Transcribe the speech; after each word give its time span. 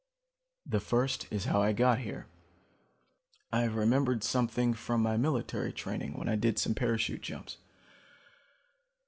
The 0.65 0.79
first 0.79 1.27
is 1.29 1.45
how 1.45 1.61
I 1.61 1.73
got 1.73 1.99
here. 1.99 2.25
I've 3.53 3.75
remembered 3.75 4.23
something 4.23 4.73
from 4.73 4.99
my 5.03 5.15
military 5.15 5.71
training, 5.71 6.17
when 6.17 6.27
I 6.27 6.35
did 6.35 6.57
some 6.57 6.73
parachute 6.73 7.21
jumps. 7.21 7.57